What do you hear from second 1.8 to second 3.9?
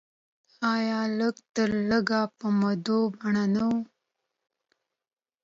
لږه په مدونه بڼه نه و.